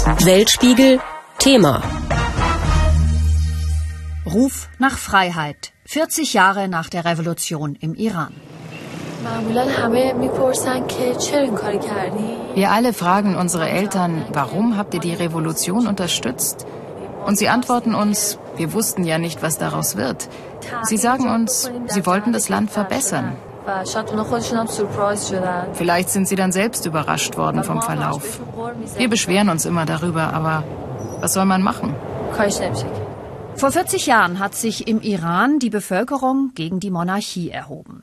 [0.00, 1.00] Weltspiegel
[1.38, 1.82] Thema
[4.26, 5.72] Ruf nach Freiheit.
[5.84, 8.32] 40 Jahre nach der Revolution im Iran.
[12.54, 16.66] Wir alle fragen unsere Eltern, warum habt ihr die Revolution unterstützt?
[17.26, 20.28] Und sie antworten uns, wir wussten ja nicht, was daraus wird.
[20.84, 23.36] Sie sagen uns, sie wollten das Land verbessern.
[25.74, 28.40] Vielleicht sind sie dann selbst überrascht worden vom Verlauf.
[28.96, 30.64] Wir beschweren uns immer darüber, aber
[31.20, 31.94] was soll man machen?
[33.56, 38.02] Vor 40 Jahren hat sich im Iran die Bevölkerung gegen die Monarchie erhoben.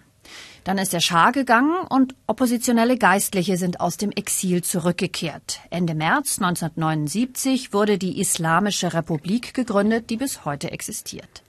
[0.63, 5.61] Dann ist der Schah gegangen und oppositionelle Geistliche sind aus dem Exil zurückgekehrt.
[5.69, 11.43] Ende März 1979 wurde die Islamische Republik gegründet, die bis heute existiert.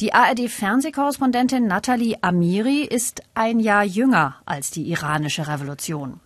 [0.00, 6.20] Die ARD-Fernsehkorrespondentin Nathalie Amiri ist ein Jahr jünger als die iranische Revolution.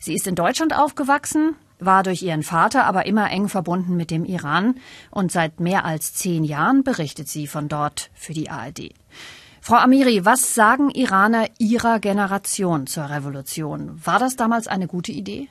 [0.00, 4.24] Sie ist in Deutschland aufgewachsen, war durch ihren Vater aber immer eng verbunden mit dem
[4.24, 4.74] Iran
[5.12, 8.92] und seit mehr als zehn Jahren berichtet sie von dort für die ARD.
[9.60, 14.00] Frau Amiri, was sagen Iraner Ihrer Generation zur Revolution?
[14.04, 15.48] War das damals eine gute Idee?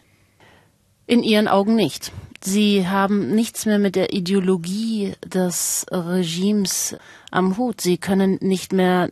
[1.07, 2.11] In ihren Augen nicht.
[2.43, 6.95] Sie haben nichts mehr mit der Ideologie des Regimes
[7.29, 7.81] am Hut.
[7.81, 9.11] Sie können nicht mehr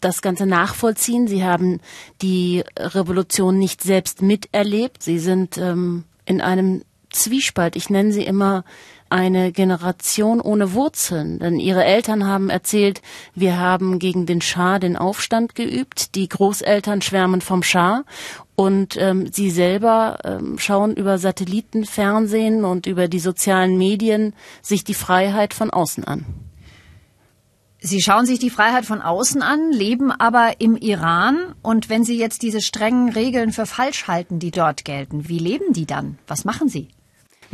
[0.00, 1.28] das Ganze nachvollziehen.
[1.28, 1.80] Sie haben
[2.22, 5.02] die Revolution nicht selbst miterlebt.
[5.02, 7.76] Sie sind ähm, in einem Zwiespalt.
[7.76, 8.64] Ich nenne sie immer
[9.14, 11.38] eine Generation ohne Wurzeln.
[11.38, 13.00] Denn ihre Eltern haben erzählt,
[13.36, 16.16] wir haben gegen den Schah den Aufstand geübt.
[16.16, 18.02] Die Großeltern schwärmen vom Schah.
[18.56, 24.94] Und ähm, sie selber ähm, schauen über Satellitenfernsehen und über die sozialen Medien sich die
[24.94, 26.26] Freiheit von außen an.
[27.78, 31.54] Sie schauen sich die Freiheit von außen an, leben aber im Iran.
[31.62, 35.72] Und wenn Sie jetzt diese strengen Regeln für falsch halten, die dort gelten, wie leben
[35.72, 36.18] die dann?
[36.26, 36.88] Was machen Sie?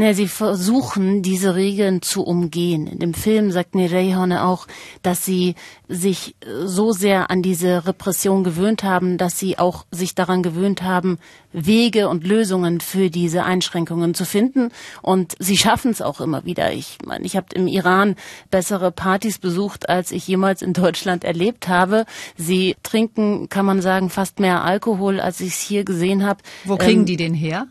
[0.01, 2.87] Ne, sie versuchen, diese Regeln zu umgehen.
[2.87, 4.67] In dem Film sagt Nireyhone auch,
[5.03, 5.57] dass sie
[5.89, 11.19] sich so sehr an diese Repression gewöhnt haben, dass sie auch sich daran gewöhnt haben,
[11.53, 14.71] Wege und Lösungen für diese Einschränkungen zu finden.
[15.03, 16.73] Und sie schaffen es auch immer wieder.
[16.73, 18.17] Ich meine, ich habe im Iran
[18.51, 22.07] bessere Partys besucht, als ich jemals in Deutschland erlebt habe.
[22.39, 26.41] Sie trinken, kann man sagen, fast mehr Alkohol, als ich es hier gesehen habe.
[26.65, 27.67] Wo kriegen ähm, die den her?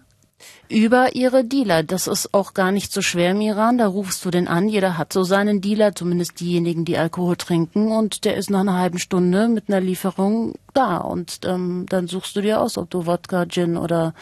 [0.70, 1.84] Über ihre Dealer.
[1.84, 3.78] Das ist auch gar nicht so schwer im Iran.
[3.78, 4.70] Da rufst du den an.
[4.70, 7.92] Jeder hat so seinen Dealer, zumindest diejenigen, die Alkohol trinken.
[7.92, 10.98] Und der ist nach einer halben Stunde mit einer Lieferung da.
[10.98, 14.14] Und ähm, dann suchst du dir aus, ob du Wodka, Gin oder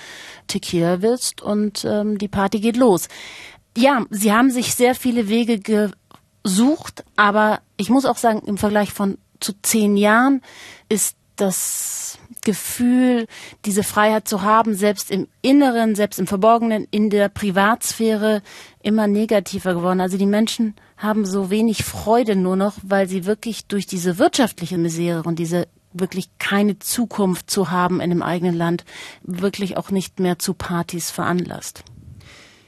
[0.47, 1.41] Tequila willst.
[1.41, 3.07] Und ähm, die Party geht los.
[3.77, 5.59] Ja, sie haben sich sehr viele Wege
[6.43, 7.03] gesucht.
[7.15, 10.41] Aber ich muss auch sagen, im Vergleich von zu zehn Jahren
[10.89, 12.17] ist das
[12.47, 13.27] Gefühl,
[13.65, 18.41] diese Freiheit zu haben, selbst im Inneren, selbst im Verborgenen, in der Privatsphäre
[18.81, 19.99] immer negativer geworden.
[19.99, 24.77] Also die Menschen haben so wenig Freude nur noch, weil sie wirklich durch diese wirtschaftliche
[24.77, 28.85] Misere und diese wirklich keine Zukunft zu haben in dem eigenen Land,
[29.23, 31.83] wirklich auch nicht mehr zu Partys veranlasst.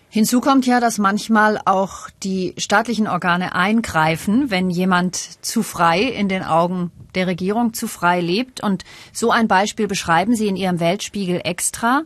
[0.09, 6.28] Hinzu kommt ja, dass manchmal auch die staatlichen Organe eingreifen, wenn jemand zu frei in
[6.28, 8.61] den Augen der Regierung zu frei lebt.
[8.61, 8.83] Und
[9.13, 12.03] so ein Beispiel beschreiben Sie in Ihrem Weltspiegel extra.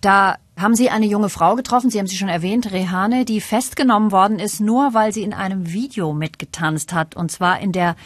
[0.00, 4.12] Da haben Sie eine junge Frau getroffen, Sie haben sie schon erwähnt, Rehane, die festgenommen
[4.12, 7.16] worden ist, nur weil sie in einem Video mitgetanzt hat.
[7.16, 7.96] Und zwar in der,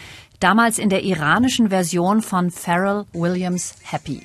[0.40, 4.22] damals in der iranischen Version von Pharrell Williams Happy.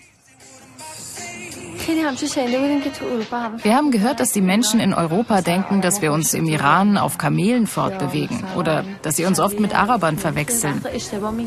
[1.88, 7.18] Wir haben gehört, dass die Menschen in Europa denken, dass wir uns im Iran auf
[7.18, 10.84] Kamelen fortbewegen oder dass sie uns oft mit Arabern verwechseln.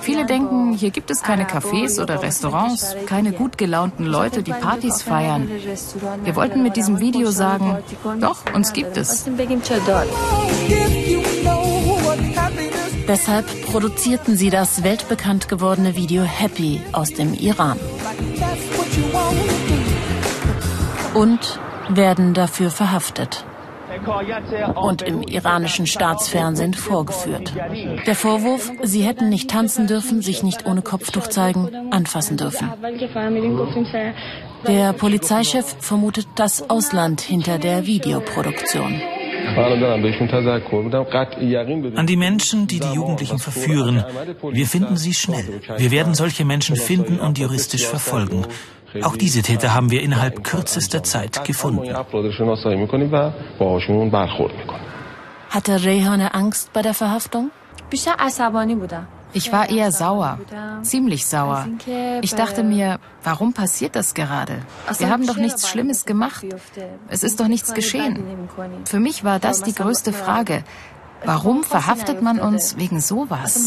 [0.01, 5.03] Viele denken, hier gibt es keine Cafés oder Restaurants, keine gut gelaunten Leute, die Partys
[5.03, 5.49] feiern.
[6.25, 7.79] Wir wollten mit diesem Video sagen,
[8.21, 9.25] doch, uns gibt es.
[13.09, 17.79] Deshalb produzierten sie das weltbekannt gewordene Video Happy aus dem Iran
[21.17, 23.45] und werden dafür verhaftet
[24.75, 27.53] und im iranischen Staatsfernsehen vorgeführt.
[28.07, 32.71] Der Vorwurf, sie hätten nicht tanzen dürfen, sich nicht ohne Kopftuch zeigen, anfassen dürfen.
[34.67, 39.01] Der Polizeichef vermutet das Ausland hinter der Videoproduktion.
[41.95, 44.05] An die Menschen, die die Jugendlichen verführen.
[44.51, 45.61] Wir finden sie schnell.
[45.79, 48.45] Wir werden solche Menschen finden und juristisch verfolgen.
[49.03, 51.95] Auch diese Täter haben wir innerhalb kürzester Zeit gefunden.
[55.51, 57.51] Hatte Rehane Angst bei der Verhaftung?
[59.33, 60.39] Ich war eher sauer,
[60.83, 61.69] ziemlich sauer.
[62.23, 64.59] Ich dachte mir, warum passiert das gerade?
[64.99, 66.47] Wir haben doch nichts Schlimmes gemacht.
[67.09, 68.49] Es ist doch nichts geschehen.
[68.85, 70.65] Für mich war das die größte Frage.
[71.25, 73.67] Warum verhaftet man uns wegen sowas?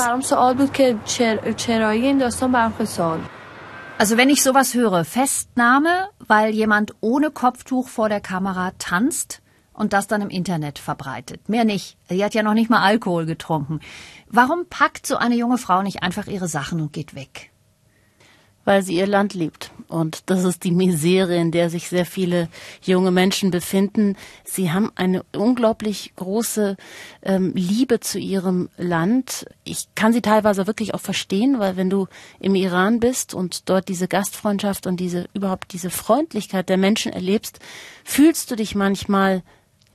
[4.00, 9.42] Also wenn ich sowas höre, Festnahme, weil jemand ohne Kopftuch vor der Kamera tanzt
[9.74, 11.50] und das dann im Internet verbreitet.
[11.50, 11.98] Mehr nicht.
[12.08, 13.82] Sie hat ja noch nicht mal Alkohol getrunken.
[14.30, 17.52] Warum packt so eine junge Frau nicht einfach ihre Sachen und geht weg?
[18.66, 19.72] Weil sie ihr Land liebt.
[19.88, 22.48] Und das ist die Misere, in der sich sehr viele
[22.84, 24.16] junge Menschen befinden.
[24.44, 26.78] Sie haben eine unglaublich große
[27.24, 29.48] ähm, Liebe zu ihrem Land.
[29.64, 32.08] Ich kann sie teilweise wirklich auch verstehen, weil wenn du
[32.40, 37.58] im Iran bist und dort diese Gastfreundschaft und diese überhaupt diese Freundlichkeit der Menschen erlebst,
[38.04, 39.42] fühlst du dich manchmal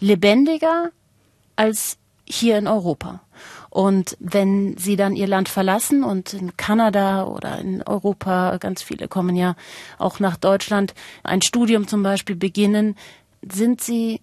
[0.01, 0.91] lebendiger
[1.55, 3.21] als hier in Europa.
[3.75, 9.09] Und wenn sie dann ihr Land verlassen und in Kanada oder in Europa, ganz viele
[9.09, 9.57] kommen ja
[9.99, 10.95] auch nach Deutschland,
[11.25, 12.95] ein Studium zum Beispiel beginnen,
[13.43, 14.21] sind sie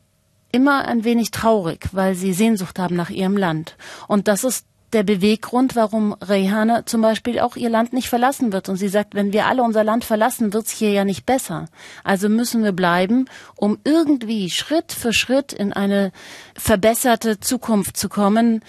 [0.54, 3.76] immer ein wenig traurig, weil sie Sehnsucht haben nach ihrem Land.
[4.08, 8.70] Und das ist der Beweggrund, warum Rehane zum Beispiel auch ihr Land nicht verlassen wird.
[8.70, 11.66] Und sie sagt, wenn wir alle unser Land verlassen, wird's hier ja nicht besser.
[12.06, 13.26] Also müssen wir bleiben,
[13.56, 16.14] um irgendwie Schritt für Schritt in eine
[16.56, 18.64] verbesserte Zukunft zu kommen.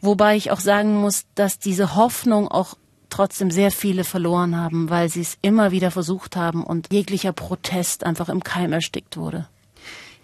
[0.00, 2.74] Wobei ich auch sagen muss, dass diese Hoffnung auch
[3.10, 8.04] trotzdem sehr viele verloren haben, weil sie es immer wieder versucht haben und jeglicher Protest
[8.04, 9.48] einfach im Keim erstickt wurde.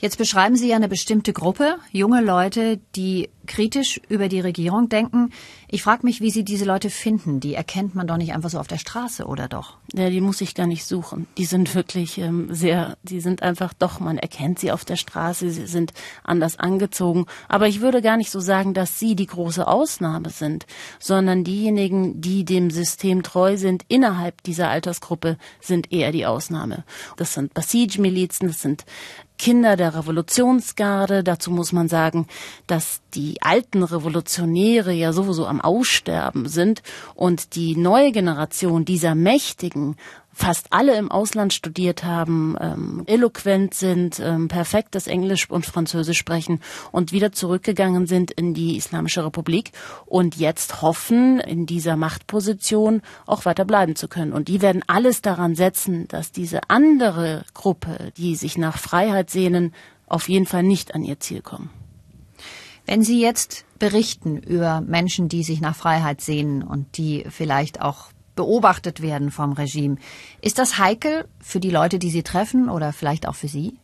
[0.05, 5.31] Jetzt beschreiben Sie ja eine bestimmte Gruppe, junge Leute, die kritisch über die Regierung denken.
[5.67, 7.41] Ich frage mich, wie Sie diese Leute finden.
[7.41, 9.79] Die erkennt man doch nicht einfach so auf der Straße, oder doch?
[9.95, 11.27] Ja, die muss ich gar nicht suchen.
[11.39, 15.49] Die sind wirklich ähm, sehr, die sind einfach doch, man erkennt sie auf der Straße,
[15.49, 17.25] sie sind anders angezogen.
[17.49, 20.67] Aber ich würde gar nicht so sagen, dass sie die große Ausnahme sind,
[20.99, 26.85] sondern diejenigen, die dem System treu sind innerhalb dieser Altersgruppe, sind eher die Ausnahme.
[27.17, 28.85] Das sind Basij-Milizen, das sind
[29.39, 31.25] Kinder der Revolutionsgarde.
[31.25, 32.27] Dazu muss man sagen,
[32.67, 36.83] dass die alten Revolutionäre ja sowieso am Aussterben sind
[37.15, 39.97] und die neue Generation dieser Mächtigen
[40.35, 46.61] fast alle im Ausland studiert haben, ähm, eloquent sind, ähm, perfektes Englisch und Französisch sprechen
[46.93, 49.71] und wieder zurückgegangen sind in die Islamische Republik
[50.07, 54.33] und jetzt hoffen, in dieser Machtposition auch weiter bleiben zu können.
[54.33, 59.73] Und die werden alles daran setzen, dass diese andere Gruppe, die sich nach Freiheit sehnen,
[60.07, 61.71] auf jeden Fall nicht an ihr Ziel kommen.
[62.87, 68.09] Wenn Sie jetzt berichten über Menschen, die sich nach Freiheit sehnen und die vielleicht auch
[68.35, 69.97] beobachtet werden vom Regime,
[70.41, 73.79] ist das heikel für die Leute, die Sie treffen oder vielleicht auch für Sie?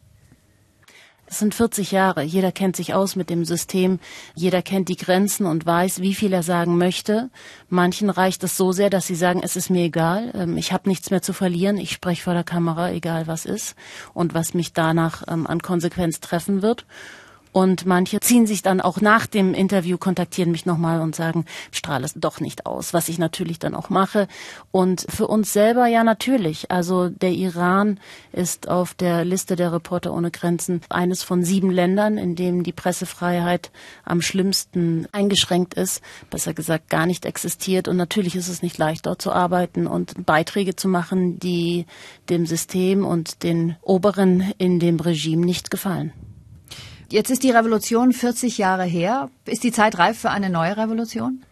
[1.30, 2.22] Es sind 40 Jahre.
[2.24, 4.00] Jeder kennt sich aus mit dem System.
[4.34, 7.30] Jeder kennt die Grenzen und weiß, wie viel er sagen möchte.
[7.68, 10.32] Manchen reicht es so sehr, dass sie sagen, es ist mir egal.
[10.34, 11.78] Ähm, ich habe nichts mehr zu verlieren.
[11.78, 13.76] Ich spreche vor der Kamera, egal was ist
[14.12, 16.84] und was mich danach ähm, an Konsequenz treffen wird.
[17.52, 22.04] Und manche ziehen sich dann auch nach dem Interview, kontaktieren mich nochmal und sagen, strahle
[22.04, 24.28] es doch nicht aus, was ich natürlich dann auch mache.
[24.70, 26.70] Und für uns selber ja natürlich.
[26.70, 27.98] Also der Iran
[28.32, 32.72] ist auf der Liste der Reporter ohne Grenzen eines von sieben Ländern, in dem die
[32.72, 33.72] Pressefreiheit
[34.04, 37.88] am schlimmsten eingeschränkt ist, besser gesagt gar nicht existiert.
[37.88, 41.86] Und natürlich ist es nicht leicht, dort zu arbeiten und Beiträge zu machen, die
[42.28, 46.12] dem System und den Oberen in dem Regime nicht gefallen.
[47.12, 49.30] Jetzt ist die Revolution 40 Jahre her.
[49.44, 51.42] Ist die Zeit reif für eine neue Revolution?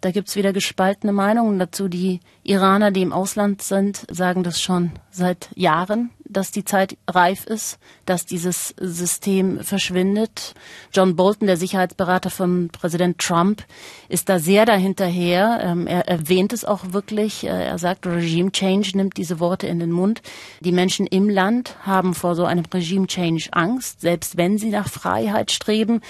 [0.00, 1.88] Da gibt's wieder gespaltene Meinungen dazu.
[1.88, 7.46] Die Iraner, die im Ausland sind, sagen das schon seit Jahren, dass die Zeit reif
[7.46, 10.54] ist, dass dieses System verschwindet.
[10.92, 13.64] John Bolton, der Sicherheitsberater von Präsident Trump,
[14.08, 15.60] ist da sehr dahinterher.
[15.62, 17.44] Ähm, er erwähnt es auch wirklich.
[17.44, 20.22] Äh, er sagt, Regime Change nimmt diese Worte in den Mund.
[20.60, 24.88] Die Menschen im Land haben vor so einem Regime Change Angst, selbst wenn sie nach
[24.88, 26.02] Freiheit streben.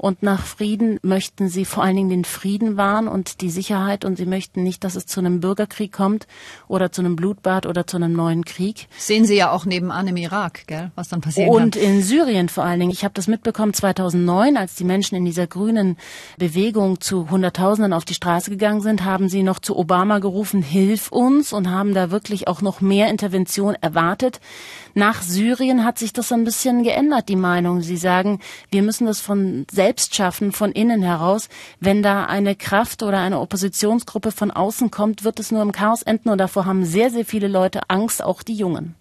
[0.00, 4.06] Und nach Frieden möchten sie vor allen Dingen den Frieden wahren und die Sicherheit.
[4.06, 6.26] Und sie möchten nicht, dass es zu einem Bürgerkrieg kommt
[6.68, 8.88] oder zu einem Blutbad oder zu einem neuen Krieg.
[8.96, 11.50] Sehen Sie ja auch nebenan im Irak, gell, was dann passiert.
[11.50, 11.82] Und kann.
[11.82, 12.92] in Syrien vor allen Dingen.
[12.92, 15.98] Ich habe das mitbekommen 2009, als die Menschen in dieser grünen
[16.38, 21.12] Bewegung zu Hunderttausenden auf die Straße gegangen sind, haben sie noch zu Obama gerufen, hilf
[21.12, 24.40] uns und haben da wirklich auch noch mehr Intervention erwartet.
[24.94, 27.80] Nach Syrien hat sich das ein bisschen geändert, die Meinung.
[27.82, 31.48] Sie sagen, wir müssen das von selbst schaffen, von innen heraus.
[31.78, 36.02] Wenn da eine Kraft oder eine Oppositionsgruppe von außen kommt, wird es nur im Chaos
[36.02, 38.94] enden und davor haben sehr, sehr viele Leute Angst, auch die Jungen.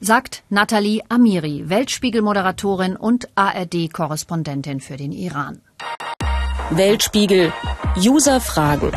[0.00, 5.60] Sagt Nathalie Amiri, Weltspiegel-Moderatorin und ARD-Korrespondentin für den Iran.
[6.70, 7.52] Weltspiegel.
[7.96, 8.92] User Fragen.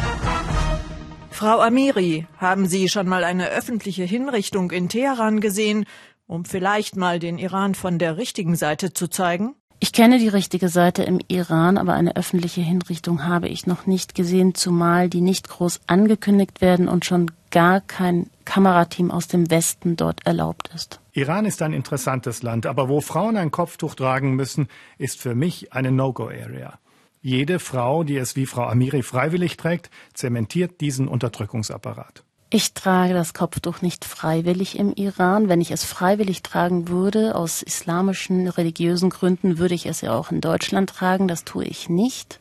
[1.31, 5.85] Frau Amiri, haben Sie schon mal eine öffentliche Hinrichtung in Teheran gesehen,
[6.33, 9.53] um vielleicht mal den Iran von der richtigen Seite zu zeigen?
[9.79, 14.15] Ich kenne die richtige Seite im Iran, aber eine öffentliche Hinrichtung habe ich noch nicht
[14.15, 19.95] gesehen, zumal die nicht groß angekündigt werden und schon gar kein Kamerateam aus dem Westen
[19.95, 20.99] dort erlaubt ist.
[21.11, 25.73] Iran ist ein interessantes Land, aber wo Frauen ein Kopftuch tragen müssen, ist für mich
[25.73, 26.79] eine No-Go-Area.
[27.21, 32.23] Jede Frau, die es wie Frau Amiri freiwillig trägt, zementiert diesen Unterdrückungsapparat.
[32.55, 35.49] Ich trage das Kopftuch nicht freiwillig im Iran.
[35.49, 40.29] Wenn ich es freiwillig tragen würde, aus islamischen, religiösen Gründen, würde ich es ja auch
[40.29, 41.27] in Deutschland tragen.
[41.27, 42.39] Das tue ich nicht.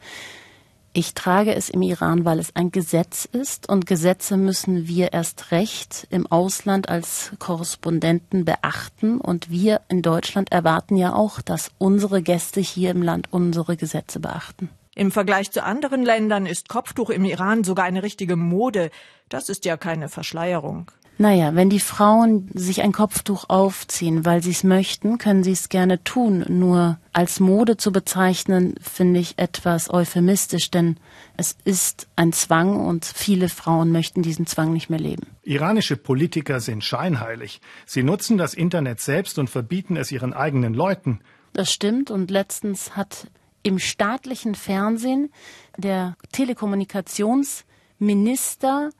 [0.93, 5.51] Ich trage es im Iran, weil es ein Gesetz ist und Gesetze müssen wir erst
[5.51, 12.21] recht im Ausland als Korrespondenten beachten und wir in Deutschland erwarten ja auch, dass unsere
[12.21, 14.69] Gäste hier im Land unsere Gesetze beachten.
[14.95, 18.91] Im Vergleich zu anderen Ländern ist Kopftuch im Iran sogar eine richtige Mode.
[19.29, 20.91] Das ist ja keine Verschleierung.
[21.19, 25.69] Naja, wenn die Frauen sich ein Kopftuch aufziehen, weil sie es möchten, können sie es
[25.69, 26.45] gerne tun.
[26.49, 30.97] Nur als Mode zu bezeichnen, finde ich etwas euphemistisch, denn
[31.37, 35.29] es ist ein Zwang und viele Frauen möchten diesen Zwang nicht mehr leben.
[35.43, 37.61] Iranische Politiker sind scheinheilig.
[37.87, 41.21] Sie nutzen das Internet selbst und verbieten es ihren eigenen Leuten.
[41.53, 43.29] Das stimmt und letztens hat
[43.63, 45.31] im staatlichen Fernsehen
[45.77, 48.91] der Telekommunikationsminister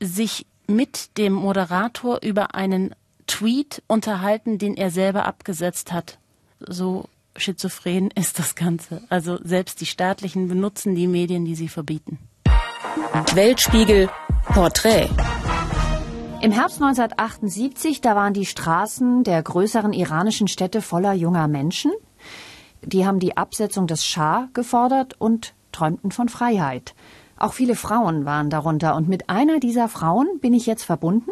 [0.00, 2.94] sich mit dem Moderator über einen
[3.26, 6.18] Tweet unterhalten, den er selber abgesetzt hat.
[6.60, 9.02] So schizophren ist das Ganze.
[9.08, 12.18] Also selbst die staatlichen benutzen die Medien, die sie verbieten.
[13.34, 14.08] Weltspiegel
[14.46, 15.08] Porträt.
[16.42, 21.92] Im Herbst 1978, da waren die Straßen der größeren iranischen Städte voller junger Menschen.
[22.84, 26.94] Die haben die Absetzung des Schah gefordert und träumten von Freiheit.
[27.38, 31.30] Auch viele Frauen waren darunter und mit einer dieser Frauen bin ich jetzt verbunden.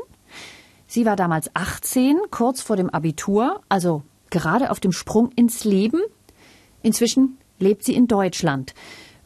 [0.87, 6.01] Sie war damals 18, kurz vor dem Abitur, also gerade auf dem Sprung ins Leben.
[6.83, 8.75] Inzwischen lebt sie in Deutschland.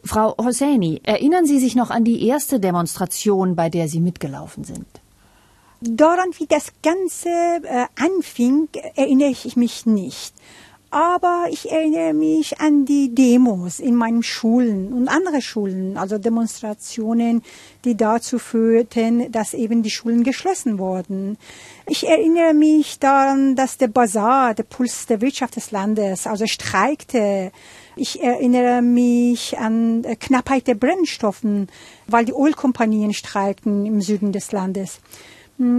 [0.03, 4.85] Frau Hosseini, erinnern Sie sich noch an die erste Demonstration, bei der Sie mitgelaufen sind?
[5.81, 10.35] Daran, wie das Ganze äh, anfing, erinnere ich mich nicht.
[10.95, 17.41] Aber ich erinnere mich an die Demos in meinen Schulen und andere Schulen, also Demonstrationen,
[17.83, 21.37] die dazu führten, dass eben die Schulen geschlossen wurden.
[21.85, 27.51] Ich erinnere mich daran, dass der Bazar, der Puls der Wirtschaft des Landes, also streikte.
[27.97, 31.67] Ich erinnere mich an Knappheit der Brennstoffen,
[32.07, 35.01] weil die Ölkompanien streikten im Süden des Landes.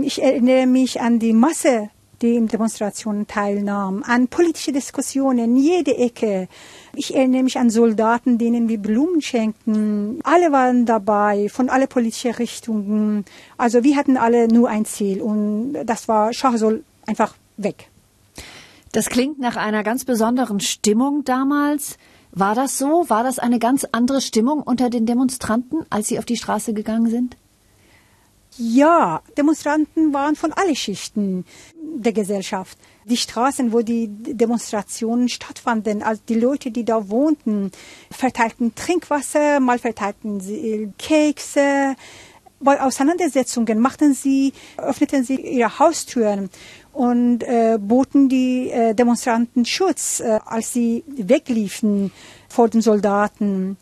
[0.02, 1.88] Ich erinnere mich an die Masse
[2.22, 6.48] in Demonstrationen teilnahm, an politische Diskussionen, jede Ecke.
[6.94, 10.20] Ich erinnere mich an Soldaten, denen wir Blumen schenkten.
[10.24, 13.24] Alle waren dabei, von alle politischen Richtungen.
[13.58, 17.90] Also wir hatten alle nur ein Ziel und das war Schah soll einfach weg.
[18.92, 21.98] Das klingt nach einer ganz besonderen Stimmung damals.
[22.32, 23.08] War das so?
[23.08, 27.10] War das eine ganz andere Stimmung unter den Demonstranten, als sie auf die Straße gegangen
[27.10, 27.36] sind?
[28.58, 31.44] Ja, Demonstranten waren von allen Schichten
[31.74, 32.78] der Gesellschaft.
[33.04, 37.70] Die Straßen, wo die Demonstrationen stattfanden, also die Leute, die da wohnten,
[38.10, 41.96] verteilten Trinkwasser, mal verteilten sie Kekse.
[42.58, 46.48] Bei Auseinandersetzungen machten sie, öffneten sie ihre Haustüren
[46.94, 52.10] und äh, boten die äh, Demonstranten Schutz, äh, als sie wegliefen
[52.48, 53.76] vor den Soldaten.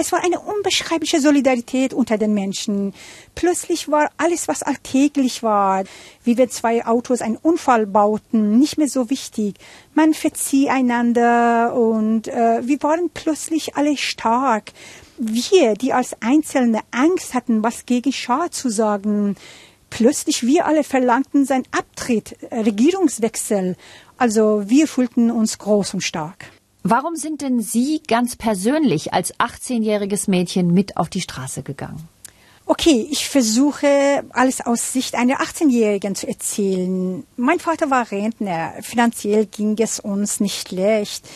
[0.00, 2.94] Es war eine unbeschreibliche Solidarität unter den Menschen.
[3.34, 5.82] Plötzlich war alles, was alltäglich war,
[6.22, 9.56] wie wir zwei Autos einen Unfall bauten, nicht mehr so wichtig.
[9.94, 14.70] Man verzieh einander und äh, wir waren plötzlich alle stark.
[15.18, 19.34] Wir, die als Einzelne Angst hatten, was gegen Schah zu sagen,
[19.90, 23.74] plötzlich wir alle verlangten seinen Abtritt, Regierungswechsel.
[24.16, 26.52] Also wir fühlten uns groß und stark.
[26.82, 32.08] Warum sind denn Sie ganz persönlich als 18-jähriges Mädchen mit auf die Straße gegangen?
[32.70, 37.24] Okay, ich versuche alles aus Sicht einer 18-Jährigen zu erzählen.
[37.36, 38.74] Mein Vater war Rentner.
[38.82, 41.26] Finanziell ging es uns nicht schlecht.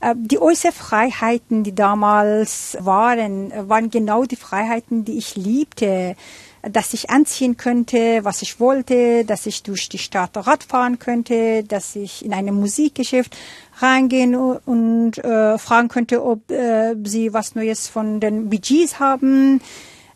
[0.00, 6.16] Äh, die äußeren Freiheiten, die damals waren, waren genau die Freiheiten, die ich liebte
[6.62, 11.64] dass ich anziehen könnte, was ich wollte, dass ich durch die Stadt Rad fahren könnte,
[11.64, 13.36] dass ich in ein Musikgeschäft
[13.82, 19.60] reingehen und äh, fragen könnte, ob äh, sie was Neues von den BGs haben,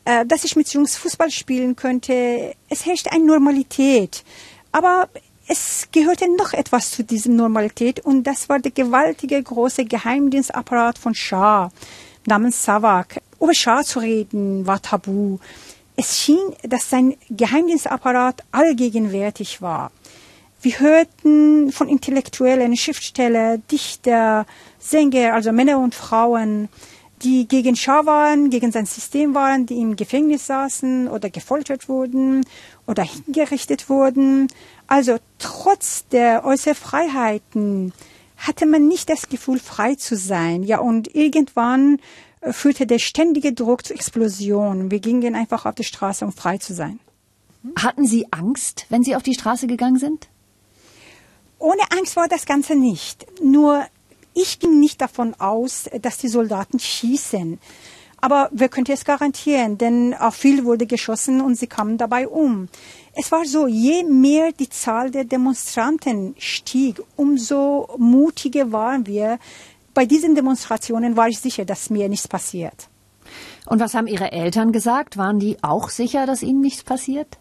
[0.04, 2.54] äh, dass ich mit Jungs Fußball spielen könnte.
[2.68, 4.24] Es herrscht eine Normalität.
[4.72, 5.08] Aber
[5.48, 11.14] es gehörte noch etwas zu dieser Normalität und das war der gewaltige große Geheimdienstapparat von
[11.14, 11.70] Schah
[12.26, 13.20] namens Savak.
[13.40, 15.38] Über Schah zu reden war tabu
[15.96, 19.90] Es schien, dass sein Geheimdienstapparat allgegenwärtig war.
[20.62, 24.46] Wir hörten von Intellektuellen, Schriftsteller, Dichter,
[24.78, 26.68] Sänger, also Männer und Frauen,
[27.22, 32.46] die gegen Schah waren, gegen sein System waren, die im Gefängnis saßen oder gefoltert wurden
[32.86, 34.46] oder hingerichtet wurden.
[34.86, 37.92] Also trotz der äußeren Freiheiten
[38.36, 40.62] hatte man nicht das Gefühl, frei zu sein.
[40.62, 41.98] Ja, und irgendwann
[42.40, 44.92] äh, führte der ständige Druck zur Explosion.
[44.92, 47.00] Wir gingen einfach auf die Straße, um frei zu sein.
[47.76, 50.28] Hatten Sie Angst, wenn Sie auf die Straße gegangen sind?
[51.62, 53.24] Ohne Angst war das Ganze nicht.
[53.40, 53.84] Nur
[54.34, 57.60] ich ging nicht davon aus, dass die Soldaten schießen.
[58.20, 59.78] Aber wer könnte es garantieren?
[59.78, 62.68] Denn auf viel wurde geschossen und sie kamen dabei um.
[63.14, 69.38] Es war so, je mehr die Zahl der Demonstranten stieg, umso mutiger waren wir.
[69.94, 72.88] Bei diesen Demonstrationen war ich sicher, dass mir nichts passiert.
[73.66, 75.16] Und was haben Ihre Eltern gesagt?
[75.16, 77.38] Waren die auch sicher, dass Ihnen nichts passiert?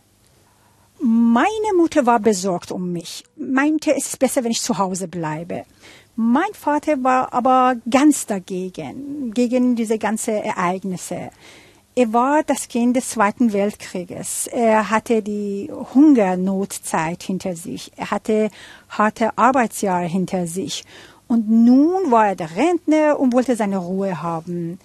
[1.04, 5.64] Meine Mutter war besorgt um mich, meinte, es ist besser, wenn ich zu Hause bleibe.
[6.16, 11.32] Mein Vater war aber ganz dagegen, gegen diese ganzen Ereignisse.
[11.96, 14.46] Er war das Kind des Zweiten Weltkrieges.
[14.46, 17.92] Er hatte die Hungernotzeit hinter sich.
[17.96, 18.52] Er hatte
[18.88, 20.84] harte Arbeitsjahre hinter sich.
[21.28, 24.80] Und nun war er der Rentner und wollte seine Ruhe haben.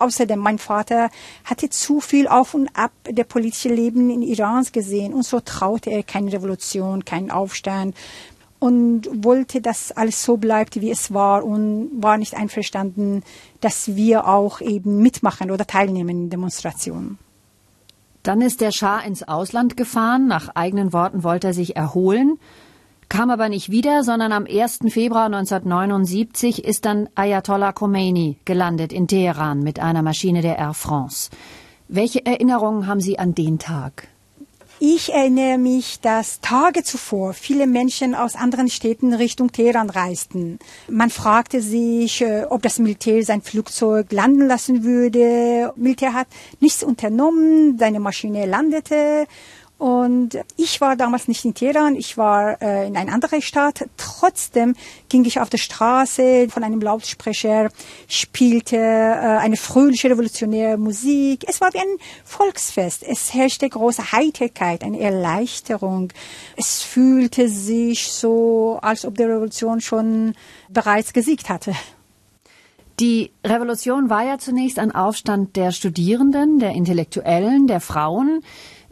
[0.00, 1.10] Außerdem, mein Vater
[1.44, 5.90] hatte zu viel auf und ab der politische Leben in Irans gesehen und so traute
[5.90, 7.94] er keine Revolution, keinen Aufstand
[8.58, 13.22] und wollte, dass alles so bleibt, wie es war und war nicht einverstanden,
[13.60, 17.18] dass wir auch eben mitmachen oder teilnehmen in Demonstrationen.
[18.22, 20.26] Dann ist der Schah ins Ausland gefahren.
[20.26, 22.38] Nach eigenen Worten wollte er sich erholen,
[23.10, 24.78] kam aber nicht wieder, sondern am 1.
[24.88, 31.28] Februar 1979 ist dann Ayatollah Khomeini gelandet in Teheran mit einer Maschine der Air France.
[31.88, 34.08] Welche Erinnerungen haben Sie an den Tag?
[34.82, 40.58] Ich erinnere mich, dass Tage zuvor viele Menschen aus anderen Städten Richtung Teheran reisten.
[40.88, 45.74] Man fragte sich, äh, ob das Militär sein Flugzeug landen lassen würde.
[45.76, 46.28] Militär hat
[46.60, 49.26] nichts unternommen, seine Maschine landete
[49.80, 53.88] und ich war damals nicht in Teheran, ich war äh, in einer anderen Stadt.
[53.96, 54.76] Trotzdem
[55.08, 57.70] ging ich auf der Straße von einem Lautsprecher,
[58.06, 61.46] spielte äh, eine fröhliche revolutionäre Musik.
[61.48, 63.02] Es war wie ein Volksfest.
[63.02, 66.12] Es herrschte große Heiterkeit, eine Erleichterung.
[66.58, 70.34] Es fühlte sich so, als ob die Revolution schon
[70.68, 71.72] bereits gesiegt hatte.
[73.00, 78.42] Die Revolution war ja zunächst ein Aufstand der Studierenden, der Intellektuellen, der Frauen.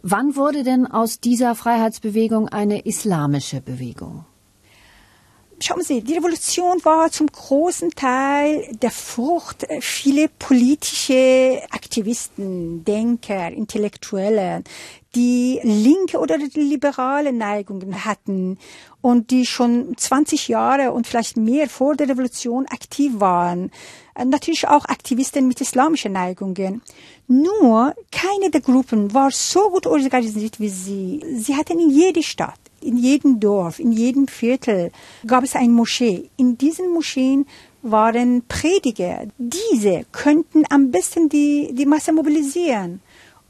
[0.01, 4.25] Wann wurde denn aus dieser Freiheitsbewegung eine islamische Bewegung?
[5.61, 14.63] Schauen Sie, die Revolution war zum großen Teil der Frucht vieler politische Aktivisten, Denker, Intellektuelle,
[15.15, 18.57] die linke oder die liberale Neigungen hatten
[19.01, 23.69] und die schon 20 Jahre und vielleicht mehr vor der Revolution aktiv waren.
[24.15, 26.81] Natürlich auch Aktivisten mit islamischen Neigungen.
[27.27, 31.21] Nur keine der Gruppen war so gut organisiert wie sie.
[31.35, 34.91] Sie hatten in jeder Stadt, in jedem Dorf, in jedem Viertel
[35.25, 36.29] gab es eine Moschee.
[36.37, 37.45] In diesen Moscheen
[37.81, 39.27] waren Prediger.
[39.37, 43.01] Diese könnten am besten die, die Masse mobilisieren.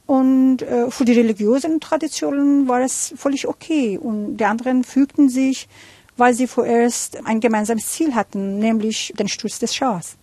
[0.06, 3.98] Und äh, für die religiösen Traditionen war es völlig okay.
[3.98, 5.68] Und die anderen fügten sich,
[6.18, 10.18] weil sie vorerst ein gemeinsames Ziel hatten, nämlich den Sturz des Schahs.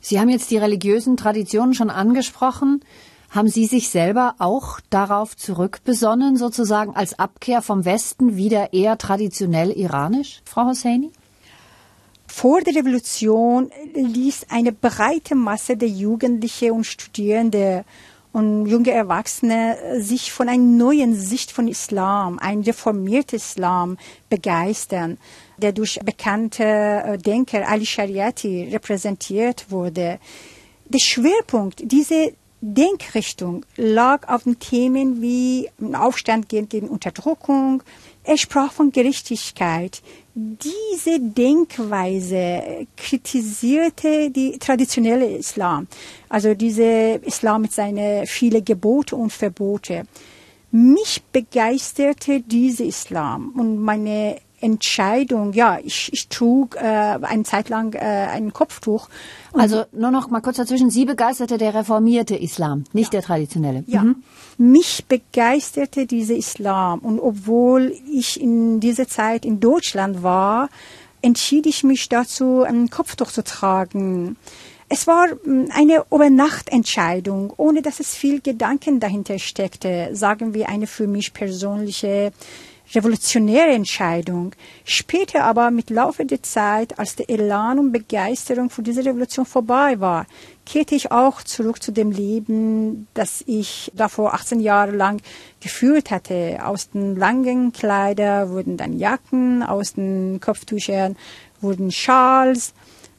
[0.00, 2.80] Sie haben jetzt die religiösen Traditionen schon angesprochen.
[3.30, 9.70] Haben Sie sich selber auch darauf zurückbesonnen, sozusagen als Abkehr vom Westen wieder eher traditionell
[9.70, 11.10] iranisch, Frau Hosseini?
[12.26, 17.84] Vor der Revolution ließ eine breite Masse der Jugendliche und Studierende
[18.32, 23.98] und junge Erwachsene sich von einer neuen Sicht von Islam, ein reformierter Islam,
[24.30, 25.18] begeistern,
[25.58, 30.18] der durch bekannte äh, Denker Ali Shariati repräsentiert wurde.
[30.86, 32.28] Der Schwerpunkt dieser
[32.60, 37.82] Denkrichtung lag auf den Themen wie Aufstand gegen Unterdrückung.
[38.24, 40.02] Er sprach von Gerechtigkeit,
[40.34, 45.86] diese Denkweise kritisierte die traditionelle Islam,
[46.28, 50.04] also diese Islam mit seinen vielen Gebote und Verbote.
[50.70, 57.94] Mich begeisterte diese Islam und meine Entscheidung, ja, ich, ich trug äh, eine Zeit lang
[57.94, 59.08] äh, ein Kopftuch.
[59.52, 63.20] Also nur noch mal kurz dazwischen, Sie begeisterte der reformierte Islam, nicht ja.
[63.20, 63.84] der traditionelle.
[63.86, 64.22] Ja, mhm.
[64.56, 70.68] mich begeisterte dieser Islam und obwohl ich in dieser Zeit in Deutschland war,
[71.22, 74.36] entschied ich mich dazu, ein Kopftuch zu tragen.
[74.88, 80.10] Es war hm, eine Übernachtentscheidung, ohne dass es viel Gedanken dahinter steckte.
[80.12, 82.32] Sagen wir eine für mich persönliche
[82.94, 84.52] revolutionäre Entscheidung.
[84.84, 90.00] Später aber mit Laufe der Zeit, als der Elan und Begeisterung für diese Revolution vorbei
[90.00, 90.26] war,
[90.64, 95.20] kehrte ich auch zurück zu dem Leben, das ich davor 18 Jahre lang
[95.60, 96.58] geführt hatte.
[96.64, 101.16] Aus den langen Kleidern wurden dann Jacken, aus den Kopftüchern
[101.60, 102.74] wurden Schals.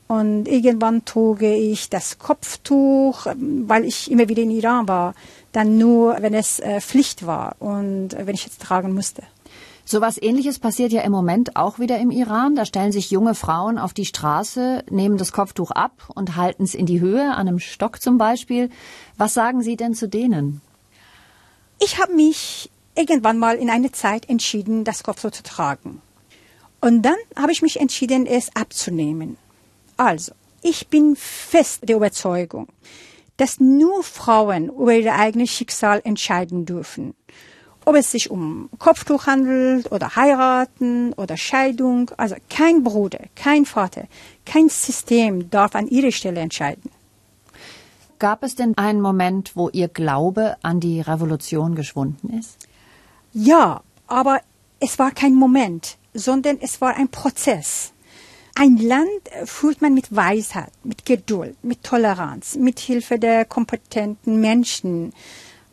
[0.08, 5.14] Und irgendwann trug ich das Kopftuch, weil ich immer wieder in Iran war,
[5.52, 9.22] dann nur, wenn es äh, Pflicht war und äh, wenn ich es tragen musste.
[9.91, 12.54] Sowas ähnliches passiert ja im Moment auch wieder im Iran.
[12.54, 16.75] Da stellen sich junge Frauen auf die Straße, nehmen das Kopftuch ab und halten es
[16.75, 18.69] in die Höhe, an einem Stock zum Beispiel.
[19.17, 20.62] Was sagen Sie denn zu denen?
[21.82, 26.04] Ich habe mich irgendwann mal in einer Zeit entschieden, das Kopftuch zu tragen.
[26.82, 29.38] Und dann habe ich mich entschieden, es abzunehmen.
[29.97, 32.67] Also, ich bin fest der Überzeugung,
[33.38, 37.15] dass nur Frauen über ihr eigenes Schicksal entscheiden dürfen
[37.89, 42.12] ob es sich um Kopftuch handelt oder heiraten oder Scheidung.
[42.17, 44.04] Also kein Bruder, kein Vater,
[44.45, 46.91] kein System darf an ihrer Stelle entscheiden.
[48.19, 52.58] Gab es denn einen Moment, wo Ihr Glaube an die Revolution geschwunden ist?
[53.34, 54.41] Ja, aber
[54.80, 57.91] es war kein Moment, sondern es war ein Prozess.
[58.54, 65.12] Ein Land führt man mit Weisheit, mit Geduld, mit Toleranz, mit Hilfe der kompetenten Menschen.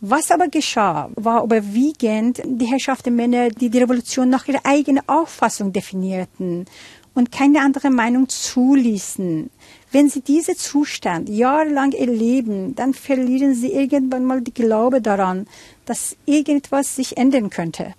[0.01, 5.09] Was aber geschah, war überwiegend die Herrschaft der Männer, die die Revolution nach ihrer eigenen
[5.09, 6.67] Auffassung definierten
[7.15, 9.49] und keine andere Meinung zuließen.
[9.93, 15.47] Wenn sie diesen Zustand jahrelang erleben, dann verlieren sie irgendwann mal die Glaube daran,
[15.87, 17.95] dass irgendetwas sich ändern könnte.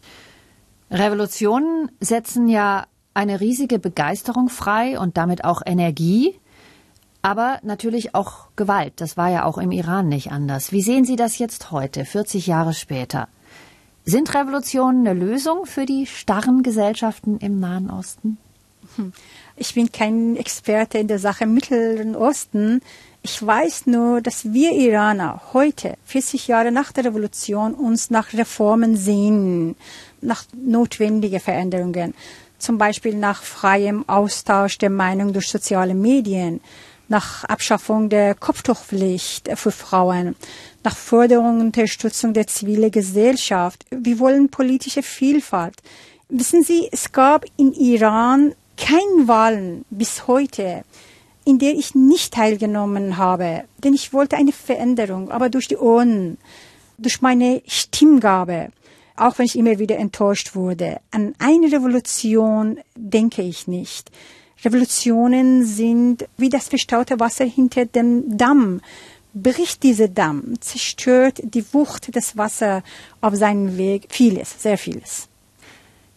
[0.92, 6.36] Revolutionen setzen ja eine riesige Begeisterung frei und damit auch Energie
[7.28, 8.94] aber natürlich auch Gewalt.
[9.02, 10.72] Das war ja auch im Iran nicht anders.
[10.72, 13.28] Wie sehen Sie das jetzt heute, 40 Jahre später?
[14.06, 18.38] Sind Revolutionen eine Lösung für die starren Gesellschaften im Nahen Osten?
[18.96, 19.12] Hm.
[19.58, 22.80] Ich bin kein Experte in der Sache Mittleren Osten.
[23.24, 28.96] Ich weiß nur, dass wir Iraner heute, 40 Jahre nach der Revolution, uns nach Reformen
[28.96, 29.76] sehen,
[30.22, 32.14] nach notwendigen Veränderungen.
[32.58, 36.62] Zum Beispiel nach freiem Austausch der Meinung durch soziale Medien,
[37.08, 40.36] nach Abschaffung der Kopftuchpflicht für Frauen,
[40.84, 43.86] nach Förderung und Unterstützung der zivilen Gesellschaft.
[43.90, 45.76] Wir wollen politische Vielfalt.
[46.30, 50.84] Wissen Sie, es gab in Iran keine Wahlen bis heute,
[51.46, 56.38] in der ich nicht teilgenommen habe, denn ich wollte eine Veränderung, aber durch die Ohren,
[56.98, 58.70] durch meine Stimmgabe,
[59.16, 61.00] auch wenn ich immer wieder enttäuscht wurde.
[61.12, 64.12] An eine Revolution denke ich nicht.
[64.64, 68.82] Revolutionen sind wie das verstaute Wasser hinter dem Damm.
[69.34, 72.82] Bricht dieser Damm, zerstört die Wucht des Wassers
[73.22, 75.28] auf seinem Weg vieles, sehr vieles.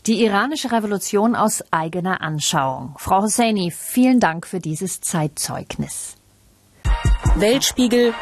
[0.06, 2.94] Die iranische Revolution aus eigener Anschauung.
[2.96, 6.16] Frau Hosseini, vielen Dank für dieses Zeitzeugnis.
[7.36, 8.14] Weltspiegel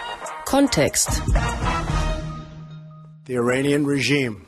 [0.44, 1.22] Kontext.
[3.26, 4.46] The Iranian regime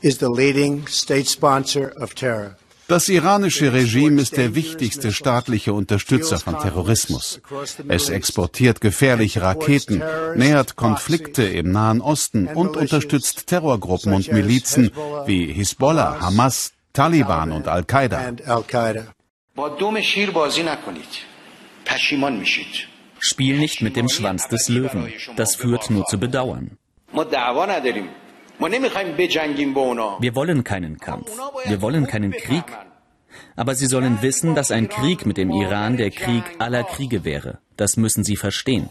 [0.00, 2.56] is the leading state sponsor of terror.
[2.86, 7.40] Das iranische Regime ist der wichtigste staatliche Unterstützer von Terrorismus.
[7.88, 10.02] Es exportiert gefährliche Raketen,
[10.34, 14.90] nähert Konflikte im Nahen Osten und unterstützt Terrorgruppen und Milizen
[15.26, 18.34] wie Hisbollah, Hamas, Taliban und Al-Qaida.
[23.18, 25.12] Spiel nicht mit dem Schwanz des Löwen.
[25.36, 26.76] Das führt nur zu Bedauern.
[28.58, 31.30] Wir wollen keinen Kampf.
[31.66, 32.64] Wir wollen keinen Krieg.
[33.56, 37.58] Aber Sie sollen wissen, dass ein Krieg mit dem Iran der Krieg aller Kriege wäre.
[37.76, 38.88] Das müssen Sie verstehen.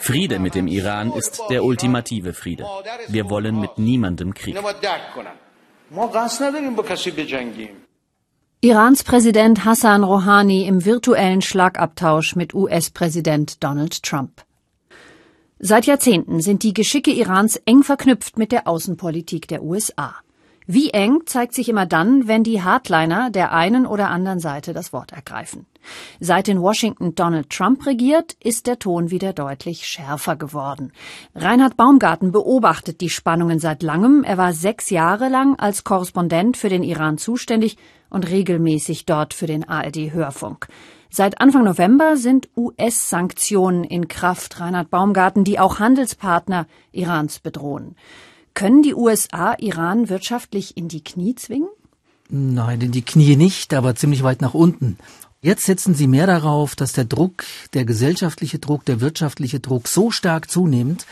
[0.00, 2.66] Friede mit dem Iran ist der ultimative Friede.
[3.08, 4.56] Wir wollen mit niemandem Krieg.
[8.60, 14.42] Irans Präsident Hassan Rouhani im virtuellen Schlagabtausch mit US-Präsident Donald Trump.
[15.66, 20.14] Seit Jahrzehnten sind die Geschicke Irans eng verknüpft mit der Außenpolitik der USA.
[20.66, 24.92] Wie eng zeigt sich immer dann, wenn die Hardliner der einen oder anderen Seite das
[24.92, 25.64] Wort ergreifen.
[26.20, 30.92] Seit in Washington Donald Trump regiert, ist der Ton wieder deutlich schärfer geworden.
[31.34, 34.22] Reinhard Baumgarten beobachtet die Spannungen seit langem.
[34.22, 37.78] Er war sechs Jahre lang als Korrespondent für den Iran zuständig
[38.10, 40.68] und regelmäßig dort für den ARD-Hörfunk.
[41.16, 47.94] Seit Anfang November sind US-Sanktionen in Kraft, Reinhard Baumgarten, die auch Handelspartner Irans bedrohen.
[48.52, 51.68] Können die USA Iran wirtschaftlich in die Knie zwingen?
[52.30, 54.98] Nein, in die Knie nicht, aber ziemlich weit nach unten.
[55.40, 60.10] Jetzt setzen Sie mehr darauf, dass der Druck, der gesellschaftliche Druck, der wirtschaftliche Druck so
[60.10, 61.06] stark zunimmt,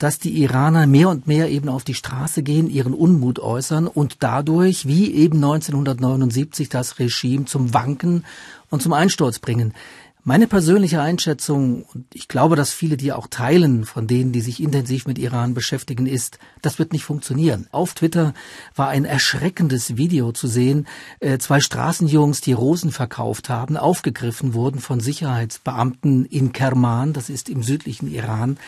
[0.00, 4.16] dass die Iraner mehr und mehr eben auf die Straße gehen, ihren Unmut äußern und
[4.20, 8.24] dadurch, wie eben 1979, das Regime zum Wanken
[8.70, 9.74] und zum Einsturz bringen.
[10.22, 14.62] Meine persönliche Einschätzung, und ich glaube, dass viele die auch teilen, von denen, die sich
[14.62, 17.68] intensiv mit Iran beschäftigen, ist, das wird nicht funktionieren.
[17.72, 18.34] Auf Twitter
[18.76, 20.86] war ein erschreckendes Video zu sehen,
[21.20, 27.48] äh, zwei Straßenjungs, die Rosen verkauft haben, aufgegriffen wurden von Sicherheitsbeamten in Kerman, das ist
[27.48, 28.58] im südlichen Iran.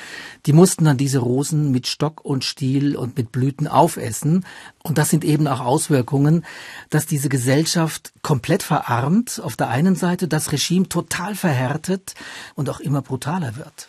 [0.47, 4.47] Die mussten dann diese Rosen mit Stock und Stiel und mit Blüten aufessen.
[4.83, 6.47] Und das sind eben auch Auswirkungen,
[6.89, 12.15] dass diese Gesellschaft komplett verarmt, auf der einen Seite das Regime total verhärtet
[12.55, 13.89] und auch immer brutaler wird.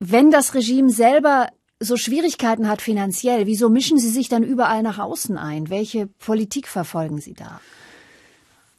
[0.00, 4.98] Wenn das Regime selber so Schwierigkeiten hat finanziell, wieso mischen Sie sich dann überall nach
[4.98, 5.68] außen ein?
[5.68, 7.60] Welche Politik verfolgen Sie da?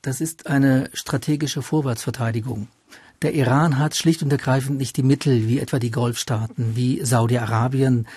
[0.01, 2.67] Das ist eine strategische Vorwärtsverteidigung.
[3.21, 8.07] Der Iran hat schlicht und ergreifend nicht die Mittel, wie etwa die Golfstaaten, wie Saudi-Arabien.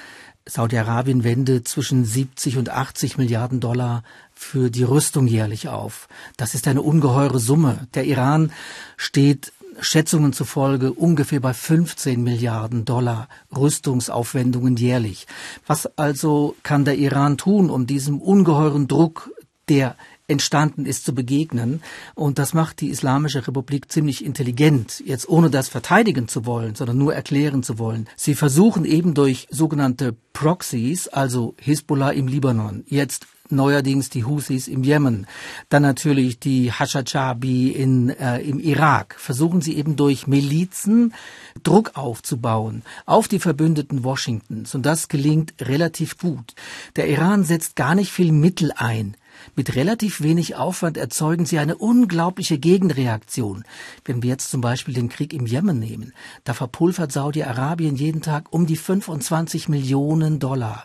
[0.49, 4.03] Saudi-Arabien wendet zwischen 70 und 80 Milliarden Dollar
[4.35, 6.09] für die Rüstung jährlich auf.
[6.37, 7.87] Das ist eine ungeheure Summe.
[7.95, 8.53] Der Iran
[8.97, 15.27] steht Schätzungen zufolge ungefähr bei 15 Milliarden Dollar Rüstungsaufwendungen jährlich.
[15.67, 19.31] Was also kann der Iran tun, um diesem ungeheuren Druck,
[19.69, 19.97] der
[20.29, 21.83] entstanden ist, zu begegnen.
[22.15, 26.99] Und das macht die Islamische Republik ziemlich intelligent, jetzt ohne das verteidigen zu wollen, sondern
[26.99, 28.09] nur erklären zu wollen.
[28.17, 34.83] Sie versuchen eben durch sogenannte Proxies, also Hisbollah im Libanon, jetzt neuerdings die Houthis im
[34.83, 35.29] Jemen,
[35.69, 39.15] dann natürlich die Hashachabi in, äh, im Irak.
[39.19, 41.15] Versuchen sie eben durch Milizen
[41.63, 44.75] Druck aufzubauen auf die Verbündeten Washingtons.
[44.75, 46.55] Und das gelingt relativ gut.
[46.97, 49.17] Der Iran setzt gar nicht viel Mittel ein
[49.57, 53.65] mit relativ wenig Aufwand erzeugen sie eine unglaubliche Gegenreaktion.
[54.05, 56.13] Wenn wir jetzt zum Beispiel den Krieg im Jemen nehmen,
[56.45, 60.85] da verpulvert Saudi-Arabien jeden Tag um die 25 Millionen Dollar.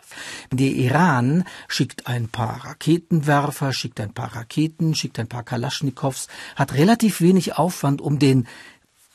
[0.50, 6.74] Der Iran schickt ein paar Raketenwerfer, schickt ein paar Raketen, schickt ein paar Kalaschnikows, hat
[6.74, 8.48] relativ wenig Aufwand, um den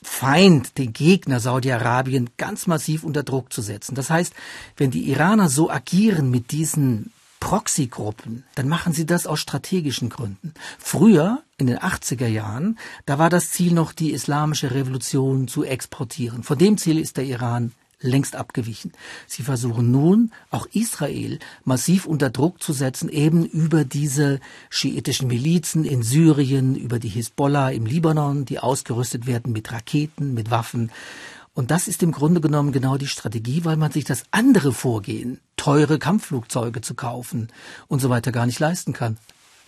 [0.03, 3.95] Feind, den Gegner Saudi-Arabien ganz massiv unter Druck zu setzen.
[3.95, 4.33] Das heißt,
[4.77, 10.53] wenn die Iraner so agieren mit diesen Proxygruppen, dann machen sie das aus strategischen Gründen.
[10.79, 16.43] Früher, in den 80er Jahren, da war das Ziel noch, die islamische Revolution zu exportieren.
[16.43, 18.91] Von dem Ziel ist der Iran längst abgewichen.
[19.25, 25.83] Sie versuchen nun, auch Israel massiv unter Druck zu setzen, eben über diese schiitischen Milizen
[25.83, 30.91] in Syrien, über die Hisbollah im Libanon, die ausgerüstet werden mit Raketen, mit Waffen.
[31.57, 35.39] Und das ist im Grunde genommen genau die Strategie, weil man sich das andere Vorgehen,
[35.55, 37.47] teure Kampfflugzeuge zu kaufen
[37.87, 39.17] und so weiter gar nicht leisten kann.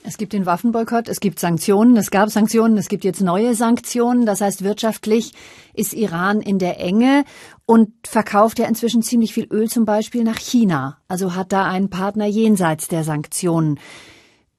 [0.03, 4.27] Es gibt den Waffenboykott, es gibt Sanktionen, es gab Sanktionen, es gibt jetzt neue Sanktionen.
[4.27, 5.33] Das heißt, wirtschaftlich
[5.73, 7.25] ist Iran in der Enge
[7.65, 10.99] und verkauft ja inzwischen ziemlich viel Öl zum Beispiel nach China.
[11.07, 13.79] Also hat da einen Partner jenseits der Sanktionen.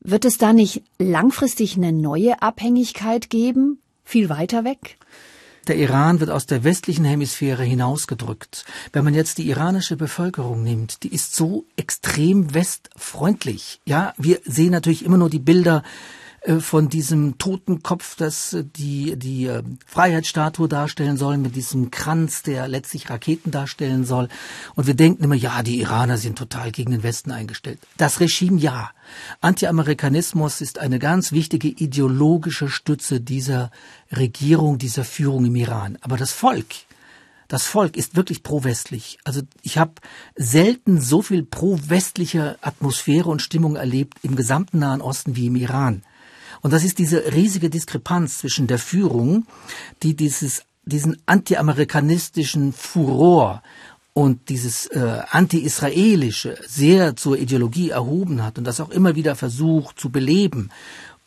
[0.01, 3.81] Wird es da nicht langfristig eine neue Abhängigkeit geben?
[4.03, 4.99] Viel weiter weg?
[5.67, 8.65] Der Iran wird aus der westlichen Hemisphäre hinausgedrückt.
[8.93, 13.81] Wenn man jetzt die iranische Bevölkerung nimmt, die ist so extrem westfreundlich.
[13.85, 15.83] Ja, wir sehen natürlich immer nur die Bilder
[16.61, 22.67] von diesem Totenkopf, das äh, die, die äh, Freiheitsstatue darstellen soll, mit diesem Kranz, der
[22.67, 24.29] letztlich Raketen darstellen soll.
[24.75, 27.79] Und wir denken immer, ja, die Iraner sind total gegen den Westen eingestellt.
[27.99, 28.91] Das Regime ja.
[29.41, 33.71] Anti-Amerikanismus ist eine ganz wichtige ideologische Stütze dieser
[34.11, 35.99] Regierung, dieser Führung im Iran.
[36.01, 36.67] Aber das Volk,
[37.49, 39.19] das Volk ist wirklich pro-westlich.
[39.25, 39.95] Also ich habe
[40.37, 46.03] selten so viel pro-westliche Atmosphäre und Stimmung erlebt im gesamten Nahen Osten wie im Iran.
[46.63, 49.47] Und das ist diese riesige Diskrepanz zwischen der Führung,
[50.03, 53.63] die dieses, diesen anti-amerikanistischen Furor
[54.13, 60.01] und dieses äh, anti-israelische sehr zur Ideologie erhoben hat und das auch immer wieder versucht
[60.01, 60.71] zu beleben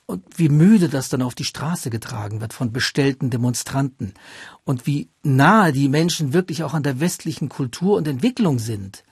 [0.06, 4.14] und wie müde das dann auf die Straße getragen wird von bestellten Demonstranten
[4.66, 9.04] und wie nahe die Menschen wirklich auch an der westlichen Kultur und Entwicklung sind.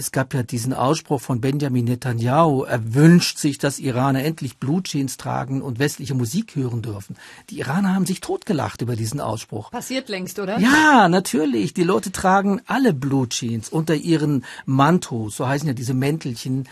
[0.00, 5.18] Es gab ja diesen Ausspruch von Benjamin Netanyahu, er wünscht sich, dass Iraner endlich Blutjeans
[5.18, 7.16] tragen und westliche Musik hören dürfen.
[7.50, 9.70] Die Iraner haben sich totgelacht über diesen Ausspruch.
[9.70, 10.58] Passiert längst, oder?
[10.58, 11.74] Ja, natürlich.
[11.74, 16.66] Die Leute tragen alle Blutjeans unter ihren Mantos, so heißen ja diese Mäntelchen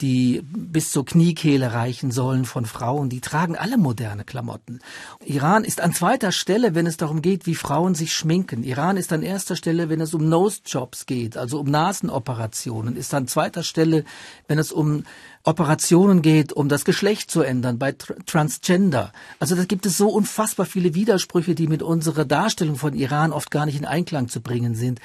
[0.00, 3.08] die bis zur Kniekehle reichen sollen von Frauen.
[3.08, 4.78] Die tragen alle moderne Klamotten.
[5.24, 8.62] Iran ist an zweiter Stelle, wenn es darum geht, wie Frauen sich schminken.
[8.62, 12.96] Iran ist an erster Stelle, wenn es um Nose-Jobs geht, also um Nasenoperationen.
[12.96, 14.04] Ist an zweiter Stelle,
[14.46, 15.02] wenn es um
[15.42, 19.12] Operationen geht, um das Geschlecht zu ändern, bei Transgender.
[19.40, 23.50] Also da gibt es so unfassbar viele Widersprüche, die mit unserer Darstellung von Iran oft
[23.50, 25.00] gar nicht in Einklang zu bringen sind.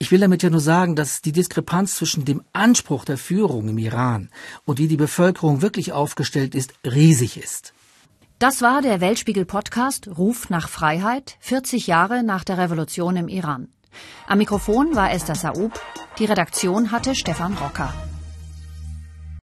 [0.00, 3.78] Ich will damit ja nur sagen, dass die Diskrepanz zwischen dem Anspruch der Führung im
[3.78, 4.30] Iran
[4.64, 7.74] und wie die Bevölkerung wirklich aufgestellt ist, riesig ist.
[8.38, 13.68] Das war der Weltspiegel Podcast Ruf nach Freiheit, 40 Jahre nach der Revolution im Iran.
[14.28, 15.72] Am Mikrofon war Esther Saub,
[16.20, 17.92] die Redaktion hatte Stefan Rocker.